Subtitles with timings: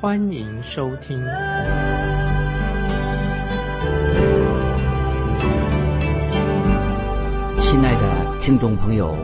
[0.00, 1.18] 欢迎收听。
[7.60, 9.14] 亲爱的听众朋友，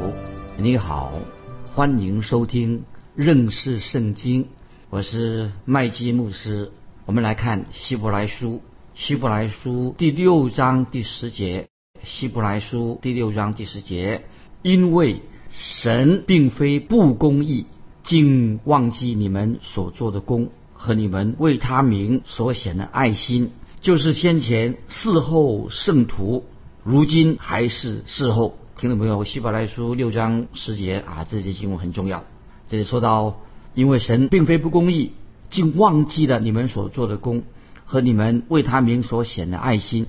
[0.58, 1.14] 你好，
[1.74, 2.84] 欢迎收听
[3.14, 4.48] 认识圣经，
[4.90, 6.70] 我是麦基牧师。
[7.06, 8.60] 我们来看希伯来书，
[8.92, 11.68] 希伯来书第六章第十节。
[12.04, 14.26] 希伯来书第六章第十节，
[14.60, 15.22] 因为
[15.52, 17.64] 神并非不公义，
[18.02, 26.44] 竟忘记你们所做的功和你们为他名所显的爱心，就是先前事后圣徒，
[26.84, 28.56] 如今还是事后。
[28.78, 32.24] 听众朋友，希伯来书六章十节啊，这些经文很重要。
[32.68, 33.40] 这里说到，
[33.74, 35.12] 因为神并非不公义，
[35.50, 37.44] 竟忘记了你们所做的功
[37.86, 40.06] 和你们为他名所显的爱心。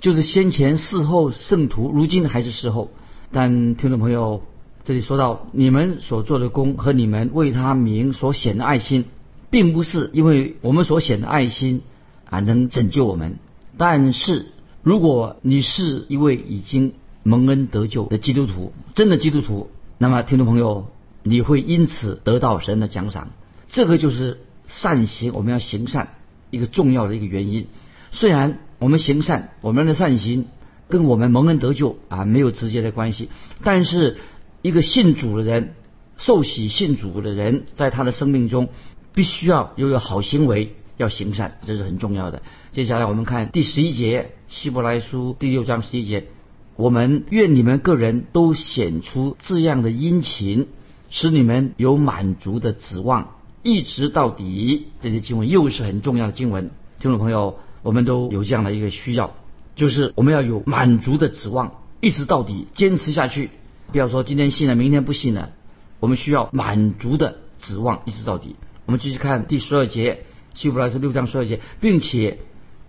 [0.00, 2.90] 就是先前事后圣徒，如今还是事后。
[3.30, 4.42] 但听众朋友，
[4.84, 9.04] 这里说到你们所做的功和你们为他名所显的爱心，
[9.50, 11.82] 并不是因为我们所显的爱心
[12.28, 13.38] 啊能拯救我们。
[13.76, 14.46] 但是
[14.82, 20.88] 如果你是一位已经蒙恩得救的基督徒，真的基督徒，那么听众朋友，
[21.22, 23.28] 你会因此得到神的奖赏。
[23.68, 26.14] 这个就是善行，我们要行善
[26.50, 27.66] 一个重要的一个原因。
[28.10, 30.46] 虽然我们行善，我们的善行
[30.88, 33.28] 跟我们蒙恩得救啊没有直接的关系，
[33.62, 34.16] 但是
[34.62, 35.74] 一个信主的人，
[36.16, 38.70] 受洗信主的人，在他的生命中
[39.18, 42.40] 必须要拥有好行为，要行善，这是很重要的。
[42.70, 46.28] 接下来我们看第十一节，希伯来书第六章十一节，
[46.76, 50.68] 我们愿你们个人都显出这样的殷勤，
[51.10, 53.34] 使你们有满足的指望，
[53.64, 54.86] 一直到底。
[55.00, 57.58] 这些经文又是很重要的经文，听众朋友。
[57.82, 59.34] 我们都有这样的一个需要，
[59.74, 63.50] 就是我们要有满足的指望，一直到底，坚持下去。
[63.90, 65.50] 不要说今天信了，明天不信了。
[65.98, 68.54] 我们需要满足的指望，一直到底。
[68.88, 70.22] 我们继续看第十二节，
[70.54, 72.38] 希伯来是六章十二节，并且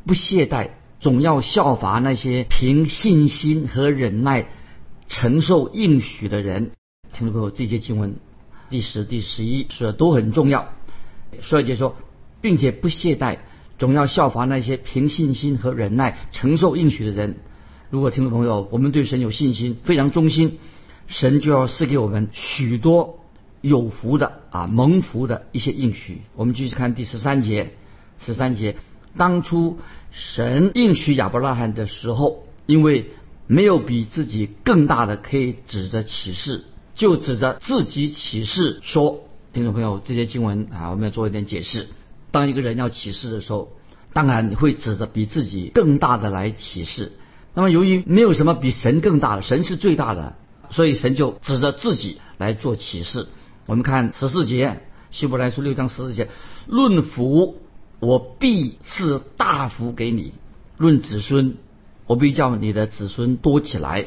[0.08, 0.70] 不懈怠，
[1.02, 4.48] 总要效法那些凭信心和忍耐
[5.10, 6.72] 承受应许的人。
[7.12, 8.16] 听众朋友，这些经文
[8.70, 10.70] 第十、第十一说都很重要。
[11.42, 11.98] 十二节说，
[12.40, 13.40] 并且不懈怠。
[13.78, 17.40] 总要效法那些凭信心和忍耐承受应许的人。
[17.90, 20.60] 如果听众朋友，我们对神有信心，非常忠心，
[21.08, 23.19] 神就要赐给我们许多
[23.62, 26.22] 有福的啊蒙福的一些应许。
[26.36, 27.74] 我们继续看第十三节，
[28.20, 28.76] 十三节，
[29.18, 29.80] 当初
[30.12, 33.12] 神应许亚伯拉罕的时候，因为
[33.48, 36.64] 没有比自己更大的可以指着启示，
[36.96, 39.22] 就指着自己启示说。
[39.52, 41.88] 听众朋友，这些经文啊，我们要做一点解释。
[42.30, 43.72] 当一个人要启示的时候，
[44.14, 47.14] 当然会指着比自己更大的来启示。
[47.56, 50.36] 那么由于没有什么比神更大的，神是最大的，
[50.70, 53.28] 所以神就指着自己来做启示。
[53.70, 54.82] 我们看十四节，
[55.12, 56.28] 希伯来书六章十四节：
[56.66, 57.62] 论福，
[58.00, 60.32] 我必赐大福给你；
[60.78, 61.56] 论子孙，
[62.08, 64.06] 我必叫你的子孙多起来。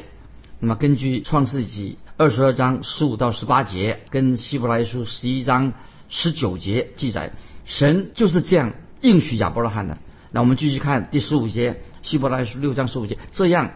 [0.59, 5.71] 那么根据创世纪二十二章十五到十八节，跟希伯来书十一章
[6.09, 7.31] 十九节记载。
[7.63, 9.97] 神就是这样应许亚伯拉罕的。
[10.33, 13.71] 那我们继续看第十五节，希伯来书六章十五节，这样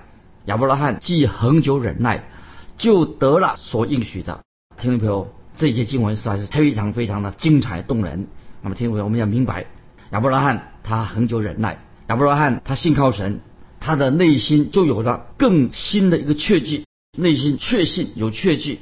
[0.47, 2.29] 亚伯拉罕既恒久忍耐，
[2.77, 4.43] 就得了所应许的。
[4.77, 8.28] 听众朋友，这些经文实在是非常非常的精彩动人。
[8.62, 9.66] 那么听众朋友，我们要明白，
[10.12, 13.40] 亚伯拉罕他恒久忍耐，亚伯拉罕他信靠神，
[13.79, 16.85] 他的内心就有了更新的一个确据，
[17.18, 18.79] 内心确信有确据。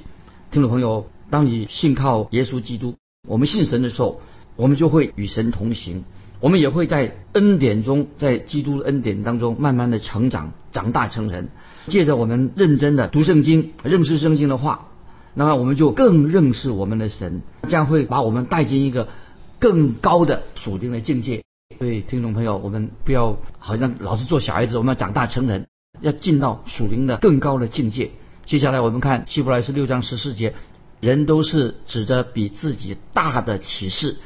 [0.52, 2.96] 听众朋友，当你信靠耶稣基督，
[3.28, 4.22] 我们信神的时候。
[4.58, 6.06] 我们就会与神同行，
[6.40, 11.50] 我们也会在恩典中，在基督的恩典当中慢慢的成长、长大成人。
[11.88, 14.88] 借着我们认真的读圣经、认识圣经的话，
[15.36, 19.08] 那么我们就更认识我们的神，将会把我们带进一个
[19.60, 21.44] 更高的属灵的境界。
[21.78, 25.68] 所以，听众朋友，我们不要好像老是做小孩子，我们要长大成人，
[26.02, 28.12] 要进到属灵的更高的境界。
[28.46, 30.56] 接下来，我们看希伯来书六章十四节，
[31.00, 34.18] 人都是指着比自己大的启示。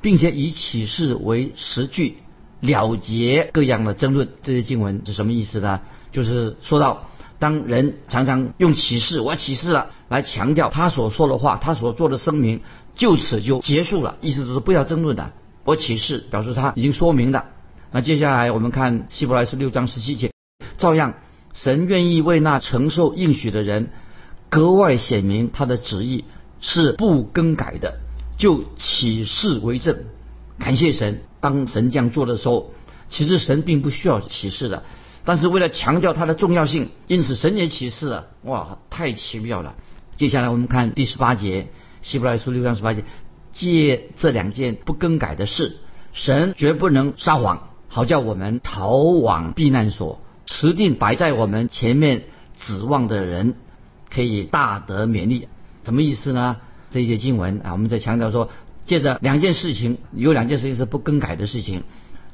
[0.00, 2.16] 并且以启示为实据，
[2.58, 4.30] 了结各样的争论。
[4.42, 5.80] 这些经文是什么意思呢？
[6.10, 7.08] 就是说到，
[7.42, 12.60] 当人常常用启示，我启示了，来强调他所说的话，他所做的声明，
[12.94, 14.16] 就此就结束了。
[14.20, 15.32] 意思就是不要争论的。
[15.64, 17.46] 我启示，表示他已经说明了。
[17.90, 20.30] 那接下来我们看希伯来书六章十七节，
[20.78, 21.14] 照样
[21.52, 23.90] 神愿意为那承受应许的人
[24.48, 26.24] 格外显明他的旨意
[26.60, 27.98] 是不更改的，
[28.38, 29.98] 就启示为证。
[30.60, 32.70] 感谢神，当神这样做的时候，
[33.08, 34.84] 其实神并不需要启示的，
[35.24, 38.26] 但是为了强调它的重要性，因此神也启示了。
[38.42, 39.76] 哇，太奇妙了！
[40.16, 41.68] 接下来我们看第十八节，
[42.00, 43.04] 希伯来书六章十八节，
[43.52, 45.76] 借这两件不更改的事，
[46.12, 47.68] 神绝不能撒谎。
[47.88, 52.24] 好叫我们逃往避难所，持定摆在我们前面
[52.58, 53.54] 指望的人，
[54.10, 55.48] 可以大得勉励。
[55.84, 56.56] 什么意思呢？
[56.90, 58.50] 这一节经文啊，我们在强调说，
[58.86, 61.84] 借着两件事情，有两件事情是不更改的事情，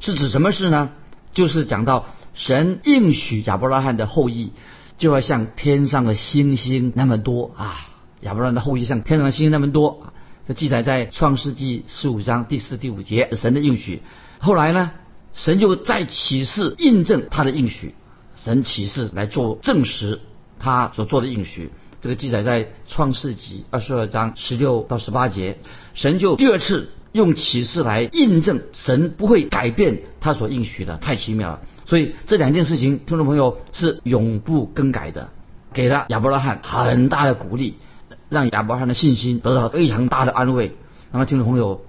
[0.01, 0.91] 是指什么事呢？
[1.35, 4.53] 就是讲到神应许亚伯拉罕的后裔，
[4.99, 7.89] 就要像天上的星星那么多啊！
[8.21, 10.13] 亚伯拉罕的后裔像天上的星星那么多，
[10.47, 14.03] 这记载在创世纪十五章第四、第五节，神的应许。
[14.39, 14.93] 后来呢？
[15.35, 17.95] 神就再启示印证他的应许，
[18.43, 20.21] 神启示来做证实
[20.59, 21.71] 他所做的应许。
[22.01, 25.59] 这个记载在创世纪二十二章十六到十八节。
[25.95, 31.61] 神就第二次用启示来印证神不会改变他所应许的，太奇妙了。
[31.89, 35.31] 所以这两件事情，听众朋友是永不更改的，
[35.73, 37.77] 给了亚伯拉罕很大的鼓励，
[38.29, 40.77] 让亚伯拉罕的信心得到非常大的安慰。
[41.11, 41.81] 那么，听众朋友，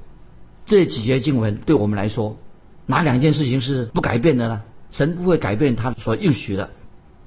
[0.66, 2.38] 这几节经文对我们来说。
[2.86, 4.62] 哪两件事情是不改变的呢？
[4.90, 6.70] 神不会改变他所应许的。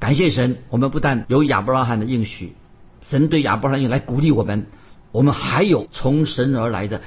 [0.01, 2.55] 感谢神，我们不但有亚伯拉罕的应许，
[3.03, 4.65] 神对亚伯拉罕来鼓励我们，
[5.13, 7.03] 我们还有从神而来的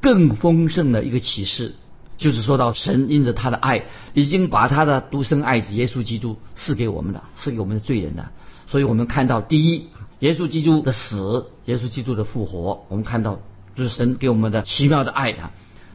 [0.00, 1.74] 更丰盛的一个启示，
[2.22, 3.84] 就是说到神因着他的爱，
[4.14, 8.30] 已经把他的独生爱子耶稣基督赐给我们了，赐给我们的罪人的。
[8.66, 9.88] 所以我们看到，第一，
[10.20, 13.40] 耶稣基督的死，耶稣基督的复活，我们看到
[13.74, 15.50] 就是神给我们的奇妙的爱啊。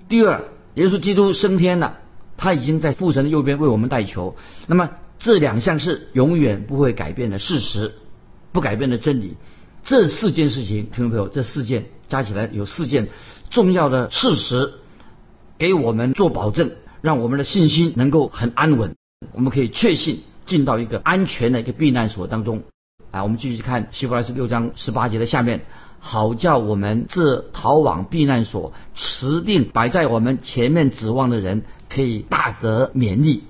[0.08, 0.44] 第二。
[0.78, 1.98] 耶稣基督升天了，
[2.38, 4.36] 他已经在父神的右边为我们代求。
[4.68, 7.96] 那么这两项是永远不会改变的事实，
[8.52, 9.38] 不改变的真理。
[9.84, 13.08] 这四件事情，听众朋友，这四件加起来有四件
[13.50, 14.74] 重要的事实，
[15.58, 16.72] 给我们做保证，
[17.02, 18.96] 让我们的信心能够很安稳，
[19.34, 22.64] 我们可以确信进到一个安全的一个避难所当中。
[23.12, 25.62] 啊，我们继续看希伯来书六章十八节的下面。
[26.00, 33.44] 好叫我们这逃往避难所、持定摆在我们前面指望的人，可以大得勉励。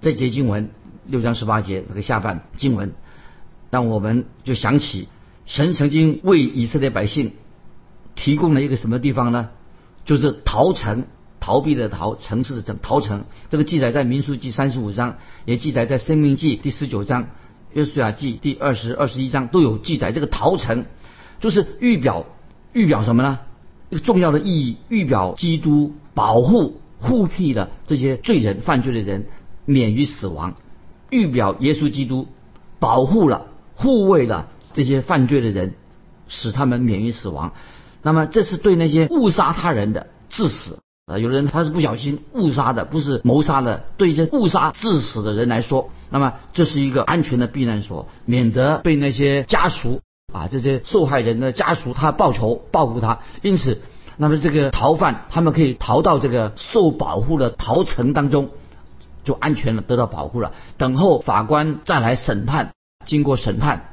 [0.00, 0.70] 这节经文
[1.06, 2.92] 六章十八节这个下半经文，
[3.70, 5.08] 让我们就想起
[5.46, 7.32] 神曾经为以色列百姓
[8.14, 9.50] 提供了一个什么地方呢？
[10.04, 11.04] 就是逃城，
[11.50, 13.24] 逃避的逃，城市的城，逃城。
[13.50, 15.16] 这个记载在民数记三十五章，
[15.46, 17.26] 也记载在生命记第十九章、
[17.72, 20.84] 约书亚记第二十二十一章都有记载这个逃城。
[21.40, 22.24] 就是预表，
[22.72, 23.40] 预表什么呢？
[23.88, 29.26] 一个重要的意义，预表基督保护护庇的这些罪人、犯罪的人
[29.64, 30.54] 免于死亡，
[31.10, 32.28] 预表耶稣基督
[32.78, 35.74] 保护了、护卫了这些犯罪的人，
[36.28, 37.54] 使他们免于死亡。
[38.02, 40.78] 那么这是对那些误杀他人的致死
[41.10, 43.82] 啊，有的人他是不小心误杀的，不是谋杀的。
[43.96, 50.00] 对一些误杀致死的人来说，那么这是一个安全的避难所，免得被那些家属。
[50.32, 53.80] 啊，这些受害人的家属他报仇报复他，因此，
[54.16, 58.50] 那么这个逃犯他们可以逃到这个受保护的逃城当中，
[59.24, 60.52] 就安全了，得到保护了。
[60.78, 62.70] 等候法官再来审判，
[63.04, 63.90] 经过审判，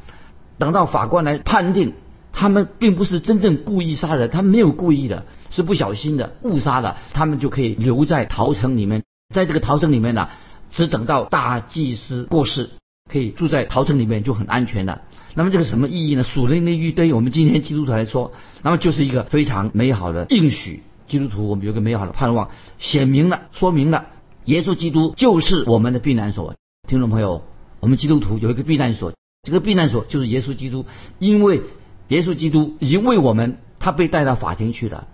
[0.60, 1.96] 等到法官来判定，
[2.40, 9.02] 他们并不是真正故意杀人，他们没有故意的，是不小心的误杀的，他们就可以留在逃城里面，
[9.34, 10.30] 在这个逃城里面呢，
[10.70, 12.70] 只等到大祭司过世，
[13.12, 15.02] 可以住在逃城里面就很安全了。
[15.34, 16.22] 那么这个什么意义呢？
[16.22, 20.84] 属灵的意义对于我们今天基督徒来说，那么就是一个非常美好的应许。
[21.08, 24.06] 基督徒我们有个美好的盼望，显明了、说明了，
[24.46, 26.54] 耶稣基督就是我们的避难所。
[26.88, 27.42] 听众朋友，
[27.80, 30.86] 我们基督徒有一个避难所，这个避难所就是耶稣基督，
[31.18, 31.64] 因为
[32.10, 35.08] 耶稣基督已经为我们，他被带到法庭去了，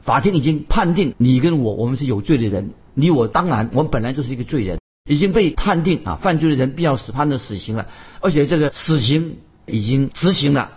[0.00, 4.78] 法庭已经判定你跟我，我们是有罪的人，你我当然我们本来就是一个罪人，
[5.08, 7.86] 已经被判定啊，犯罪的人必要死，判的死刑了，
[8.20, 9.36] 而且这个死刑。
[9.70, 10.70] 已经执行了，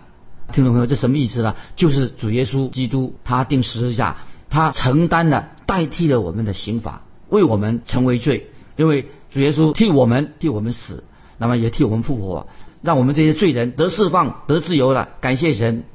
[0.52, 1.56] 听众朋友，这什么意思呢？
[1.78, 4.18] 就是主耶稣基督他定十字架，
[4.50, 8.52] 他承担了代替了我们的刑罚，为我们成为罪。
[8.76, 11.06] 因为主耶稣替我们替我们死，
[11.42, 12.46] 那么也替我们复活，
[12.84, 15.10] 让我们这些罪人得释放得自由了。
[15.22, 15.86] 感谢神。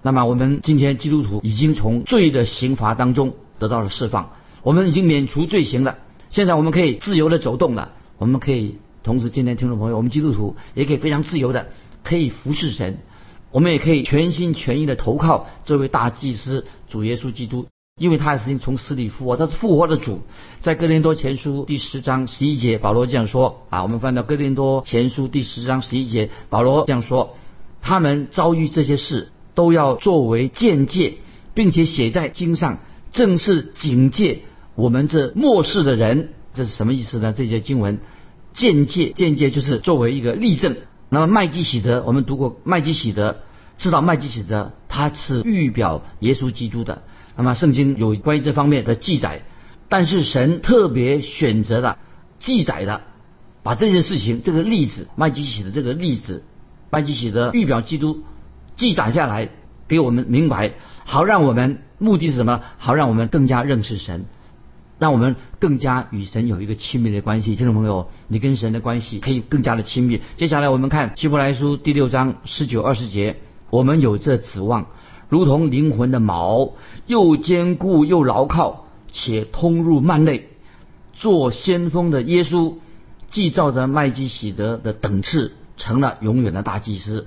[0.00, 4.30] 那么我们今天基督徒已经从罪的刑罚当中得到了释放，
[4.62, 5.98] 我们已经免除罪行了。
[6.30, 7.92] 现在我们可以自由的走动了。
[8.16, 11.66] 我们可以同时，今天听众朋友，我们基督徒也可以非常自由的。
[12.02, 12.96] 可以服侍神，
[13.50, 17.66] 我们也可以全心全意的投靠这位大祭司主耶稣基督。
[17.96, 20.22] 因为他已经从死里复活，他是复活的主。
[20.60, 27.36] 在哥林多前书第十章十一节，保罗这样说啊，我们翻到哥林多前书第十章十一节，保罗这样说：
[27.80, 31.18] 他们遭遇这些事，都要作为见戒，
[31.54, 32.78] 并且写在经上，
[33.12, 34.40] 正是警戒
[34.74, 36.30] 我们这末世的人。
[36.52, 37.32] 这是什么意思呢？
[37.32, 38.00] 这些经文，
[38.54, 40.78] 见戒，见戒就是作为一个例证。
[41.10, 43.36] 那么麦基喜德，我们读过麦基喜德，
[43.78, 47.02] 知道麦基喜德他是预表耶稣基督的。
[47.36, 49.42] 那么圣经有关于这方面的记载，
[49.88, 51.98] 但是神特别选择了
[52.38, 53.00] 记载的，
[53.64, 56.44] 把这件事情这个例子麦基喜的这个例子，
[56.90, 58.22] 麦基喜德预表基督
[58.76, 59.48] 记载下来
[59.88, 60.74] 给我们明白，
[61.04, 62.60] 好让我们目的是什么？
[62.78, 64.26] 好让我们更加认识神。
[64.96, 70.20] 让我们更加与神有一个亲密的关系，听众朋友，你跟神的关系可以更加的亲密。
[70.36, 73.36] 接下来我们看希伯来书第六章十九二十节，
[73.70, 74.86] 我们有这指望，
[75.28, 76.72] 如同灵魂的锚，
[77.06, 80.48] 又坚固又牢靠，且通入幔内。
[81.12, 82.74] 做先锋的耶稣，
[83.28, 87.26] 既照着麦基喜德的等次，成了永远的大祭司，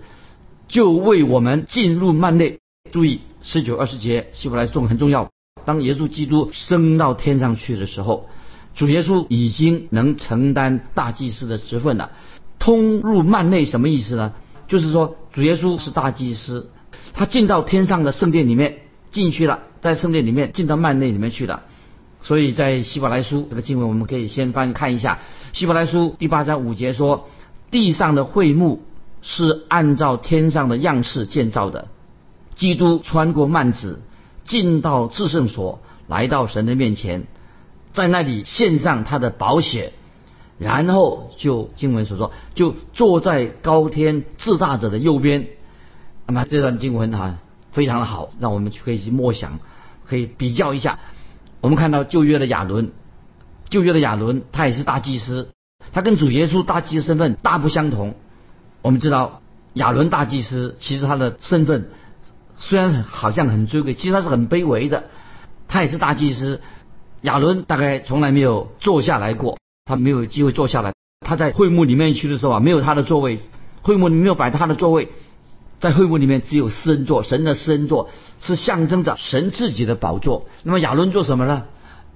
[0.67, 2.59] 就为我们进入幔内。
[2.91, 5.29] 注意十九二十节，希伯来颂很重要。
[5.65, 8.29] 当耶稣基督升到天上去的时候，
[8.75, 12.11] 主耶稣已经能承担大祭司的职分了。
[12.59, 14.33] 通入幔内什么意思呢？
[14.67, 16.71] 就是说主耶稣是大祭司，
[17.13, 18.79] 他进到天上的圣殿里面
[19.11, 21.61] 进去了，在圣殿里面进到幔内里面去了。
[22.23, 25.19] 所以在希伯来书这个经文，我们可以先翻看一下。
[25.53, 27.29] 希伯来书第八章五节说
[27.69, 28.81] ：“地上的会幕
[29.21, 31.87] 是按照天上的样式建造的，
[32.55, 34.01] 基督穿过幔子。”
[34.43, 37.27] 进到至圣所，来到神的面前，
[37.93, 39.93] 在那里献上他的宝血，
[40.57, 45.47] 然后就经文所说，就坐在高天至大者的右边。
[46.25, 47.37] 那么这段经文啊，
[47.71, 49.59] 非常的好，让我们可以去默想，
[50.05, 50.99] 可以比较一下。
[51.61, 52.91] 我们看到旧约的亚伦，
[53.69, 55.49] 旧约的亚伦他也是大祭司，
[55.91, 58.15] 他跟主耶稣大祭司身份大不相同。
[58.81, 59.41] 我们知道
[59.73, 61.89] 亚伦大祭司其实他的身份。
[62.59, 65.03] 虽然好像很尊贵，其实他是很卑微的。
[65.67, 66.59] 他也是大祭司，
[67.21, 70.93] 亚伦大概从来没有坐下来过，他没有机会坐下来。
[71.25, 73.39] 他在会幕里面去的时候啊，没有他的座位，
[73.81, 75.09] 会幕里没有摆他的座位，
[75.79, 80.45] 在会幕里面只有私人座，神的私人座是象征着神自己的宝座。
[80.63, 81.63] 那么亚伦做什么呢？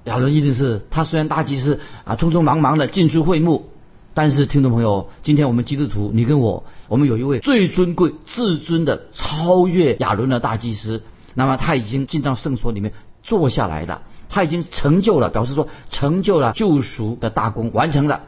[0.04, 3.70] 亚伦一定是他虽然大祭司啊，匆匆忙忙的进出会幕。
[4.14, 11.02] 但是，听众朋友，今天我们基督徒，你跟我，我们有一位最尊贵、至尊的、超越亚伦的大祭司。
[11.34, 12.92] 那么，他已经进到圣所里面
[13.24, 18.22] 坐下来了，他已经成就了，表示说成就了救赎的大功，完成了。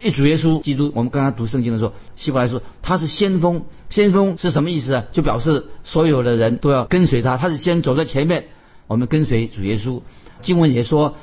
[0.00, 3.64] 一主耶稣基督，我们刚刚读圣经的时候，希伯来说他是先锋。
[3.90, 5.04] 先锋是什么意思啊？
[5.12, 8.46] 就表示所有的人都要跟随他，他是先走在前面，
[8.86, 10.00] 我们跟随主耶稣。
[10.40, 11.16] 经文也说。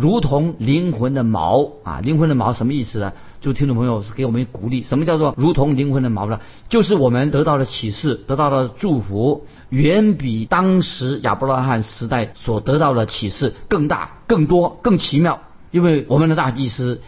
[0.00, 3.12] 如同灵魂的锚啊，灵魂的锚什么意思呢？
[3.40, 4.82] 就听众朋友是给我们鼓励。
[4.82, 6.40] 什么叫做如同灵魂的锚呢？
[6.68, 15.40] 就是我们得到的启示，得到的祝福，远比当时亚伯拉罕时代所得到的启示更大、更多、更奇妙。
[15.70, 17.00] 因为我们的大祭司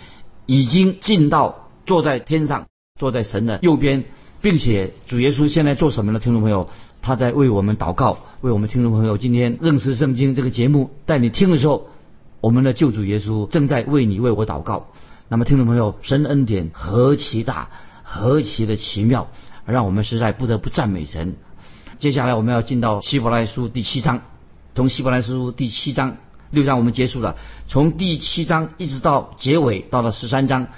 [0.47, 2.67] 已经进到坐在天上，
[2.99, 4.05] 坐在神的右边，
[4.41, 6.19] 并且主耶稣现在做什么呢？
[6.19, 6.69] 听众朋友，
[7.03, 11.90] 他在为我们祷告，为我们听众朋友今天认识圣经这个节目带你听的时候。
[12.41, 14.89] 我们的救主耶稣正在为你为我祷告。
[15.29, 17.69] 那么，听众朋友，神恩典何其大，
[18.03, 19.29] 何其的奇妙，
[19.67, 21.37] 让我们实在不得不赞美神。
[21.99, 24.23] 接下来，我们要进到希伯来书第七章。
[24.75, 26.17] 从希伯来书第七章
[26.51, 27.37] 六章我们结束了，
[27.69, 30.69] 从第七章一直到结尾，到了十三章，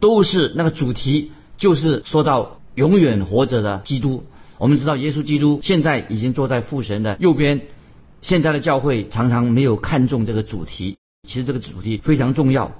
[0.00, 4.24] 都是那个主题，就是说到永远活着的基督。
[4.58, 7.62] 我们知道，耶稣基督现在已经坐在父神的右边。
[8.20, 12.72] 现在的教会常常没有看重这个主题，其实这个主题非常重要。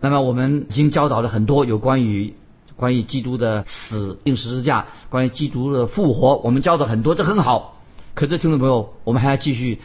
[0.00, 2.34] 那么我们已经教导了很多有关于
[2.76, 7.82] 关于基督的死、定十字架，关于基督的复活，我们教的很多，这很好。
[8.14, 9.80] 可是听众朋友，我们还要继续，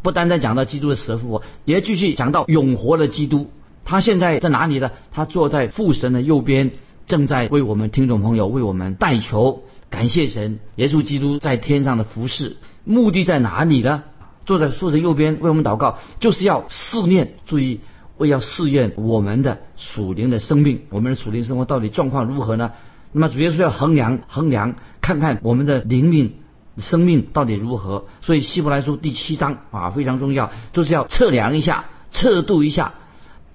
[0.00, 3.50] 不单单讲到基督的死和复活，也要继续讲到永活的基督。
[3.84, 4.90] 他现在在哪里呢？
[5.12, 6.70] 他坐在父神的右边，
[7.06, 9.62] 正在为我们听众朋友为我们代求。
[9.90, 14.04] 感谢神，耶稣基督在天上的服饰，目的在哪里呢？
[14.48, 17.80] 坐在父神右边为我们祷告，就是要试验，注意，
[18.16, 22.72] 为要试验我们的属灵的生命，我们的属灵生活到底状况如何呢？
[23.12, 26.36] 那么主要是要衡量衡量，看看我们的灵命
[26.78, 28.06] 生命到底如何。
[28.22, 32.94] 所以希伯来书第七章啊非常重要，就是要测量一下、测度一下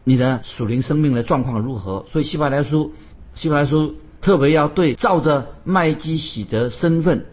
[0.03, 2.05] 你的属灵生命的状况如何。
[2.11, 2.93] 所以希伯来书
[3.33, 7.25] 希伯来书特别要对照着麦基喜德身份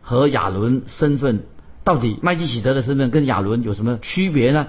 [0.00, 1.44] 和亚伦身份。
[1.84, 4.68] 到底麦基洗德的身份跟亚伦有什么区别呢？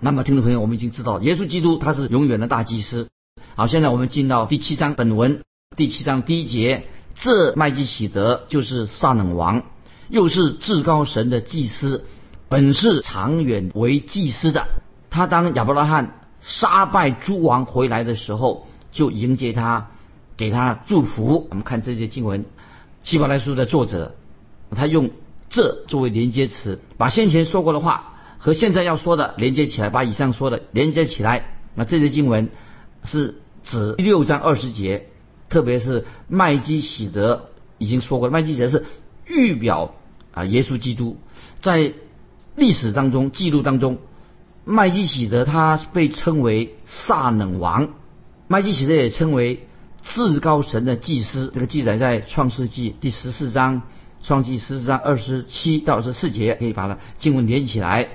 [0.00, 3.08] 那么，听众朋友，我们已经知道，耶稣基督他是永远的大祭司。
[3.54, 5.42] 好，现在我们进到第七章本文，
[5.76, 9.64] 第七章第一节，这麦基洗德就是撒冷王，
[10.08, 12.04] 又是至高神的祭司，
[12.48, 14.66] 本是长远为祭司的。
[15.10, 19.90] 他当亚伯拉罕杀败诸王回来的时候，就迎接他，
[20.38, 21.46] 给他祝福。
[21.50, 22.46] 我们看这些经文，
[23.02, 24.16] 希伯来书的作者，
[24.70, 25.10] 他用
[25.54, 28.10] 这作为连接词，把先前说过的话。
[28.36, 31.56] 和现在要说的连接起来，把以上说的连接起来。
[31.74, 32.50] 那这些经文
[33.02, 35.06] 是指第六章二十节，
[35.48, 38.84] 特别是麦基喜德已经说过，麦基喜德是
[39.26, 39.94] 预表
[40.34, 41.16] 啊耶稣基督。
[41.60, 41.94] 在
[42.54, 43.96] 历史当中记录当中，
[44.66, 47.94] 麦基喜德他被称为撒冷王，
[48.46, 49.66] 麦基喜德也称为
[50.02, 51.50] 至高神的祭司。
[51.54, 53.80] 这个记载在创世纪第十四章，
[54.24, 58.08] 创纪十四章二十七到二十四节，可以把它经文连起来。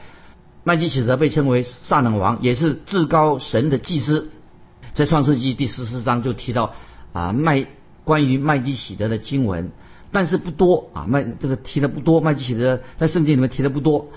[0.63, 4.32] 麦基洗德被称为撒冷王，也是至高神的祭司。
[4.96, 6.74] 在创世纪第十四章就提到
[7.13, 7.68] 啊麦
[8.04, 9.72] 关于麦基洗德的经文，
[10.12, 14.08] 但是不多啊麦这个提的不多，麦基洗德在圣经里面提的不多，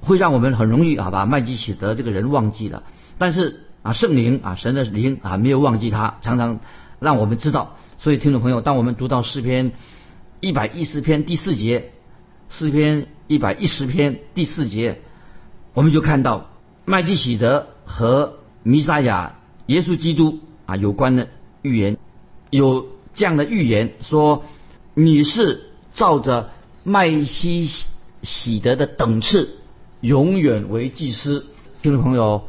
[0.00, 2.84] 会让我们很容易啊把麦基洗德这个人忘记了。
[3.18, 6.60] 但是啊圣灵啊神的灵啊没有忘记他，常常
[7.00, 7.76] 让我们知道。
[7.98, 9.72] 所以听众朋友，当我们读到诗篇
[10.44, 11.90] 一百一十篇第四节，
[12.50, 15.00] 诗篇一百一十篇第四节。
[15.72, 16.50] 我们就看到
[16.84, 19.36] 麦基喜德和弥撒亚
[19.68, 21.28] 耶稣基督啊有关的
[21.62, 21.96] 预言，
[22.50, 24.44] 有这样的预言说
[24.92, 26.50] 你是照着
[26.82, 27.66] 麦西
[28.20, 29.56] 喜德的等次
[30.02, 31.46] 永远为祭司。
[31.80, 32.48] 听众朋友，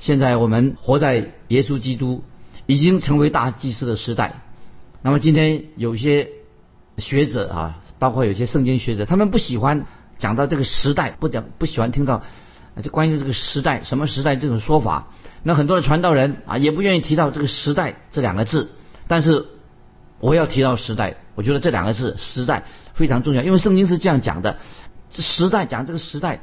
[0.00, 2.24] 现在我们活在耶稣基督
[2.66, 4.42] 已经成为大祭司的时代。
[5.00, 6.28] 那么今天有些
[6.98, 9.86] 学者啊，包括有些圣经学者，他们不喜欢
[10.18, 12.22] 讲到这个时代，不讲不喜欢听到。
[12.76, 15.08] 啊，就关于这个时代，什么时代这种说法，
[15.42, 18.70] 那很多的传道人啊，也不愿意提到这个时代这两个字。
[19.08, 19.46] 但是
[20.20, 22.62] 我要提到时代，我觉得这两个字时代
[22.94, 24.58] 非常重要，因为圣经是这样讲的。
[25.10, 26.42] 时代讲这个时代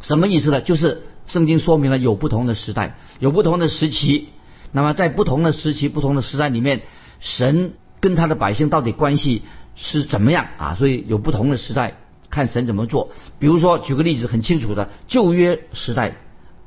[0.00, 0.60] 什么意思呢？
[0.60, 4.28] 就是圣经说明了有不同的时代，有不同的时期。
[4.70, 6.82] 那么在不同的时期、不同的时代里面，
[7.18, 9.42] 神跟他的百姓到底关系
[9.76, 10.74] 是怎么样啊？
[10.74, 11.94] 所以有不同的时代。
[12.30, 16.16] 看神怎么做，比如说举个例子，很清楚的旧约时代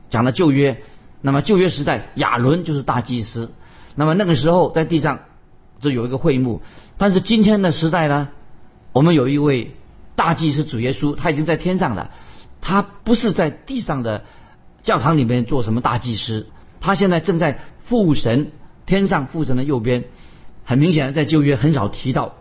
[0.09, 0.81] 讲的旧约，
[1.19, 3.51] 那么旧约时代亚伦就是大祭司，
[3.93, 5.19] 那么那个时候在地上
[5.81, 6.61] 就有一个会幕，
[6.97, 8.29] 但是今天的时代呢，
[8.93, 9.75] 我们有一位
[10.15, 12.11] 大祭司主耶稣，他已经在天上了，
[12.61, 14.23] 他不是在地上的
[14.83, 16.47] 教堂里面做什么大祭司，
[16.79, 18.51] 他现在正在父神
[18.85, 20.05] 天上父神的右边，
[20.63, 22.35] 很明显的在旧约很少提到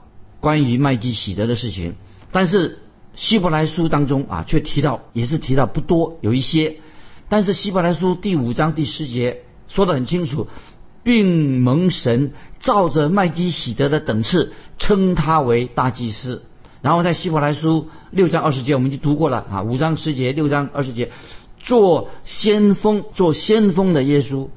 [0.46, 1.94] 关于麦基喜德的事情，
[2.30, 2.78] 但是。
[3.18, 6.76] 希伯来书当中啊，却提到也是提到不多，有一些，
[7.30, 10.48] 但是希伯来书第五章第十节说得很清楚，
[11.02, 16.44] 并蒙神照着麦基喜德的等次称他为大祭司。
[16.82, 21.10] 然后在希伯来书六章二十节我们就读过了啊，五章十节，六章二十节，
[21.58, 24.48] 做先锋做先锋的耶稣，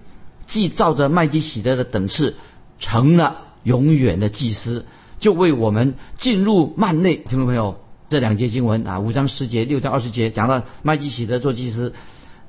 [0.48, 2.36] 既照着麦基喜德的等次
[2.78, 4.86] 成了永远的祭司，
[5.20, 7.78] 就为我们进入幔内，听众朋友。
[8.10, 11.94] 这两节经文啊，五章十节、六章二十节讲到麦基喜德做祭司。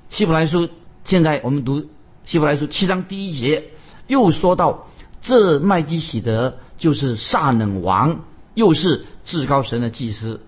[0.09, 0.71] 希伯来书
[1.05, 1.85] 现在我们读
[2.25, 3.65] 希伯来书七章第一节，
[4.07, 4.89] 又说到
[5.21, 8.21] 这麦基喜德就是撒冷王，
[8.55, 10.41] 又是至高神的祭司，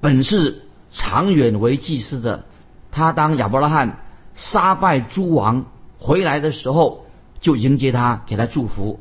[0.00, 2.44] 本是长远为祭司的。
[2.92, 4.04] 他当亚伯拉罕
[4.36, 5.66] 杀败诸王
[5.98, 7.06] 回来的时候，
[7.40, 9.00] 就迎接他，给他祝福。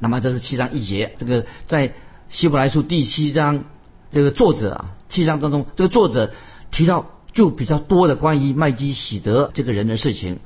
[0.00, 1.92] 那么这是七章一节，这个在
[2.28, 3.64] 希伯来书第七章。
[4.12, 6.32] 这个作者啊，七章当中，这个作者
[6.72, 10.40] 提到就比较多的关于麦基喜德这个人的事情。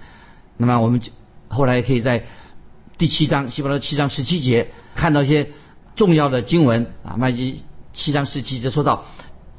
[0.59, 1.13] 那么我们就
[1.49, 2.27] 后来可以在
[2.99, 5.49] 第七章，希伯来七章十七节看到一些
[5.97, 7.17] 重要的经文啊。
[7.17, 7.63] 麦基
[7.95, 9.07] 七章十七节说到，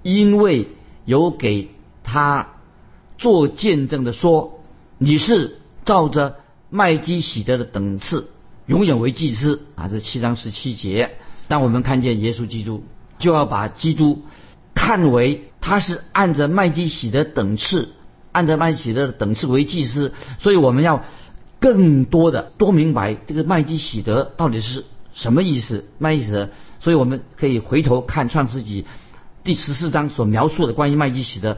[0.04, 0.68] 因为
[1.06, 1.72] 有给
[2.04, 2.50] 他
[3.18, 4.60] 做见证的说，
[5.00, 6.36] 你是照着
[6.70, 8.30] 麦基喜德的等次，
[8.66, 9.88] 永远为祭司啊。
[9.88, 12.84] 这七章十七节，当我们看见耶稣基督。
[13.18, 14.24] 就要把基督
[14.74, 17.94] 看为他是按着麦基喜德等次，
[18.34, 21.06] 按着麦基喜德的等次为祭司，所以我们要
[21.62, 25.86] 更多的多明白这个麦基喜德到底是什么意思。
[25.98, 26.50] 麦基喜德，
[26.82, 28.86] 所以我们可以回头看创世纪
[29.46, 31.56] 第十四章所描述的关于麦基喜德。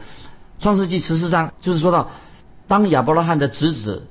[0.59, 2.11] 创世纪十四章就是说到，
[2.67, 4.05] 当亚伯拉罕的侄子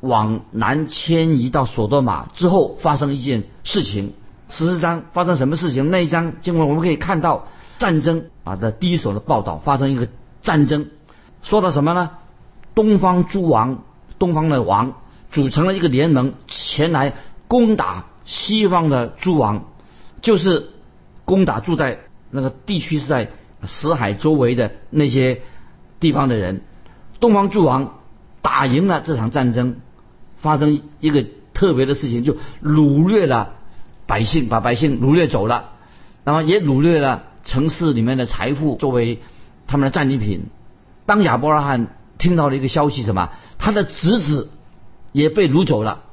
[0.00, 4.14] 往南迁移到索多玛之后，发生一件事情。
[4.50, 5.90] 十四章发生什么事情？
[5.90, 10.08] 那一章经文我们可以看到战争啊的第一手的报道，发生一个
[10.40, 10.88] 战争。
[11.42, 12.10] 说到什么呢？
[12.74, 13.82] 东方诸王，
[14.18, 14.94] 东方的王
[15.30, 17.14] 组成了一个联盟，前来
[17.46, 19.64] 攻打西方的诸王，
[20.22, 20.70] 就是
[21.24, 21.98] 攻打住在
[22.30, 23.30] 那个地区是在
[23.64, 25.42] 死海周围的那些
[26.00, 26.62] 地方的人。
[27.20, 27.98] 东方诸王
[28.40, 29.76] 打赢了这场战争，
[30.40, 31.24] 发生一个
[31.54, 33.54] 特别的事情，就掳掠了
[34.06, 35.70] 百姓，把百姓掳掠走了，
[36.24, 39.20] 那么也掳掠了城市里面的财富作为
[39.66, 40.46] 他们的战利品。
[41.06, 43.30] 当亚伯拉罕听到了一个消息，什么？
[43.58, 44.50] 他的侄子
[45.12, 46.04] 也被掳走了。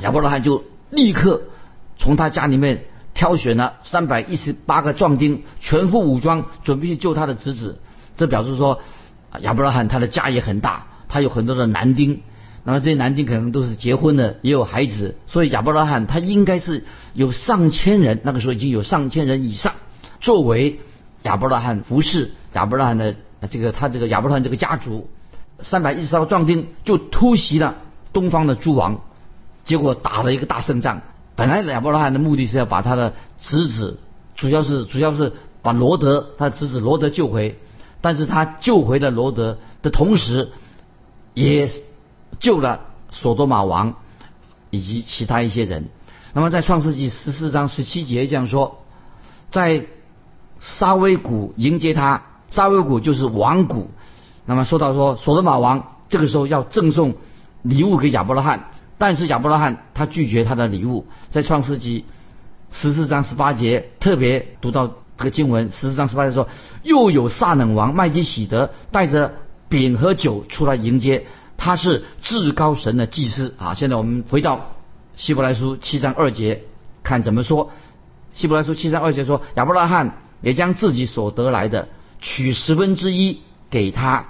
[0.00, 1.42] 亚伯拉罕就立刻
[1.96, 2.84] 从他家里面
[3.14, 7.80] 挑选了三百一十八个壮丁，全副武装，准备去救他的侄子。
[8.16, 8.80] 这表示说。
[9.42, 12.22] 亚伯拉罕他的家也很大，他有很多的男丁，
[12.68, 19.72] 然后这些男丁可能都是结婚的，也有孩子，所以亚伯拉罕他应该是有上千人，那个时候已经有上千人以上，
[20.20, 20.78] 作为
[21.22, 23.14] 亚伯拉罕服侍亚伯拉罕的
[23.48, 25.08] 这个他这个亚伯拉罕这个家族，
[25.60, 27.76] 三百一十号壮丁就突袭了
[28.12, 29.00] 东方的诸王，
[29.64, 31.00] 结果打了一个大胜仗。
[31.36, 33.98] 本来亚伯拉罕的目的是要把他的侄子，
[34.36, 37.58] 主要是主要是把罗德他侄子罗德救回。
[38.02, 40.50] 但是他救回了罗德的同时，
[41.32, 41.70] 也
[42.38, 43.94] 救了索多玛王
[44.70, 45.88] 以及其他一些人。
[46.32, 48.84] 那么在创世纪十四章十七节这样说，
[49.50, 49.86] 在
[50.60, 53.90] 沙威谷迎接他，沙威谷就是王谷。
[54.44, 57.14] 那么说到说索多玛王这个时候要赠送
[57.62, 61.06] 礼物给亚伯拉罕，但是亚伯拉罕他拒绝他的礼物。
[61.30, 62.04] 在创世纪
[62.72, 64.90] 十四章十八节特别读到。
[65.18, 66.46] 这个经文十四章十八节说，
[66.84, 69.34] 又有撒冷王麦基喜德带着
[69.68, 71.26] 饼和酒出来迎接，
[71.58, 73.74] 他是至高神的祭司啊。
[73.74, 74.76] 现在我们回到
[75.16, 76.62] 希伯来书七章二节，
[77.02, 77.70] 看怎么说。
[78.32, 81.88] 希伯来书七章二节说，亚伯拉罕也将自己所得来的
[82.20, 84.28] 取十分之一给他，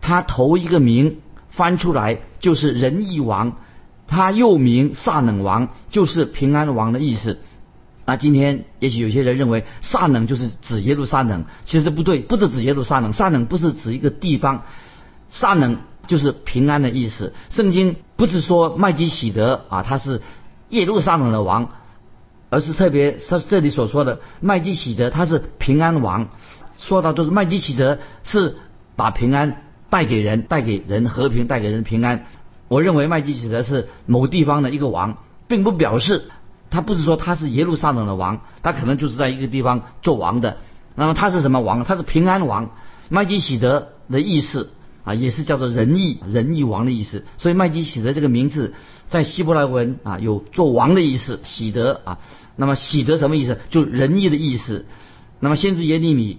[0.00, 1.18] 他头一个名
[1.50, 3.56] 翻出来就是仁义王，
[4.06, 7.40] 他又名撒冷王，就是平安王的意思。
[8.04, 14.62] 那今天也许有些人认为撒冷就是指耶路撒冷，其实不对，不是指耶路撒冷，撒冷不是指一个地方，
[15.28, 15.78] 撒冷
[16.08, 17.32] 就是平安的意思。
[17.50, 20.20] 圣经不是说麦基喜德啊，他是
[20.70, 21.70] 耶路撒冷的王，
[22.50, 26.30] 而是特别他这里所说的麦基喜德他是平安王，
[26.76, 28.56] 说到就是麦基喜德是
[28.96, 32.26] 把平安带给人，带给人和平，带给人平安。
[32.66, 36.24] 我认为麦基喜德是某地方的一个王，并不表示。
[36.70, 40.58] 他不是说他是耶路撒冷的王，他可能就是在一个地方做王的。
[40.96, 41.82] 那么他是什么王？
[41.82, 42.72] 他是平安王。
[43.08, 44.70] 麦基喜德的意思
[45.08, 47.24] 啊，也是叫做仁义仁义王的意思。
[47.38, 48.74] 所以麦基喜德这个名字
[49.08, 51.40] 在希伯来文啊有做王的意思。
[51.44, 52.18] 喜德啊，
[52.56, 53.58] 那么喜德什么意思？
[53.70, 54.84] 就仁义的意思。
[55.40, 56.36] 那么先知耶利米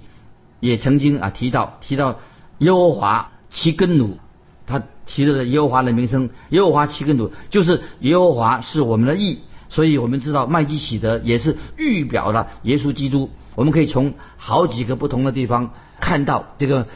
[0.59, 2.19] 也曾经啊提到提到
[2.59, 4.19] 耶和华其根努，
[4.67, 9.39] 他提到的耶和华的名称，耶和华其根努就是耶和华是我们的义。
[9.71, 13.31] 所以我们知道麦基喜德也是预表了耶稣基督。
[13.55, 16.87] 我们可以从好几个不同的地方看到这个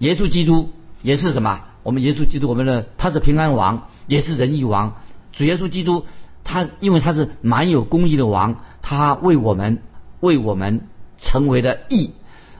[0.00, 0.70] 耶稣基督
[1.02, 1.60] 也是什么？
[1.82, 5.00] 我们耶稣基督，我们的他是平安王，也是仁义王。
[5.32, 6.04] 主耶稣基督
[6.44, 9.82] 他因为他是蛮有公义的王，他为我们
[10.20, 12.12] 为我们成为了义。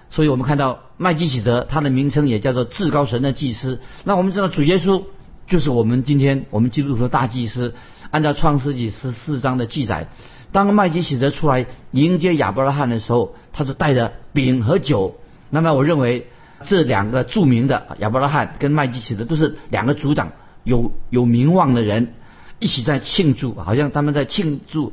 [0.09, 3.81] 所以我们看到麦基喜德他的名称也叫做至高神的祭司。
[4.05, 5.05] 那我们知道主耶稣
[5.47, 7.75] 就是我们今天我们基督徒的大祭司。
[8.11, 10.09] 按照创世纪十四章的记载，
[10.51, 15.15] 当麦基洗德出来迎接亚伯拉罕的时候，他是带着饼和酒。
[15.49, 16.27] 那么，我认为
[16.65, 20.33] 这两个著名的亚伯拉罕跟麦基洗德都是两个族长，
[20.65, 22.15] 有有名望的人，
[22.59, 24.93] 一起在庆祝，好像他们在庆祝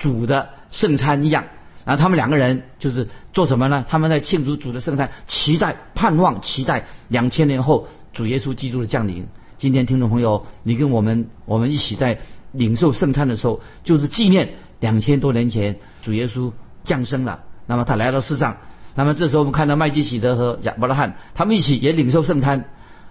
[0.00, 1.44] 主的圣餐一样。
[1.84, 3.84] 然后他们两个人就是做什么呢？
[3.88, 9.26] 他们在庆祝主的圣餐，期待、盼望、期待两千年后主耶稣基督的降临。
[9.56, 12.18] 今天，听众朋友，你跟我们，我们一起在。
[12.52, 16.50] 领受圣餐的时候，就是纪念两千多年前主耶稣
[16.82, 17.40] 降生了。
[17.66, 18.56] 那么他来到世上，
[18.98, 22.64] 那么这时候我们看到麦基喜德和亚伯拉罕他们一起也领受圣餐。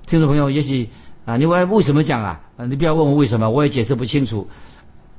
[0.06, 0.90] 听众朋友，也许
[1.24, 2.42] 啊，你问为什么讲啊？
[2.58, 4.50] 啊，你不要问我为什么，我也解释不清楚。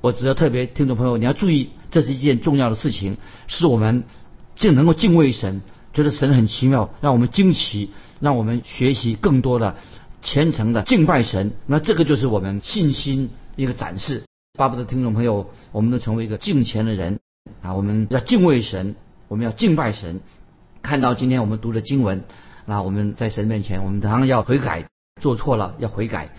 [0.02, 4.04] 我只要特别听众朋友，你要注意，这是一件重要的事情，是我们
[4.57, 5.62] 就能够敬畏神，
[5.94, 7.88] 觉得神很奇妙，让我们惊奇，
[8.20, 9.74] 让我们学习更多的
[10.20, 11.52] 虔诚的敬拜神。
[11.64, 13.31] 那这个就是我们信心。
[13.57, 14.22] 一个展示，
[14.59, 17.18] 巴不得听众朋友，我们都成为一个敬虔的人
[17.62, 17.72] 啊！
[17.72, 18.94] 我们要敬畏神，
[19.28, 20.20] 我们要敬拜神。
[20.83, 22.25] 看到今天我们读的经文，
[22.67, 24.85] 那我们在神面前，我们当然要悔改，
[25.21, 26.31] 做错了要悔改，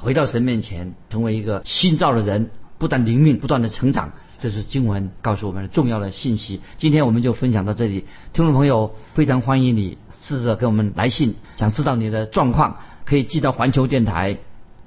[0.00, 2.50] 回到神面前，成为一个新造的人。
[2.78, 4.12] 不但灵命不断的成长。
[4.38, 6.60] 这是经文告诉我们的重要的信息。
[6.76, 14.36] 今天我们就分享到这里，听众朋友非常欢迎你试着给我们来信，想知道你的状况，可以寄到环球电台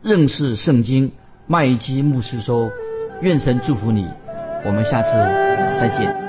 [0.04, 1.14] 认识圣经
[1.48, 2.70] 麦基牧师收。
[3.22, 4.08] 愿神祝福你，
[4.66, 5.10] 我们下次
[5.80, 6.29] 再见。